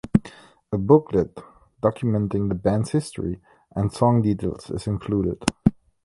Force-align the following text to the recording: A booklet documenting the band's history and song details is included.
A 0.71 0.79
booklet 0.79 1.37
documenting 1.79 2.49
the 2.49 2.55
band's 2.55 2.89
history 2.89 3.39
and 3.75 3.93
song 3.93 4.23
details 4.23 4.71
is 4.71 4.87
included. 4.87 5.43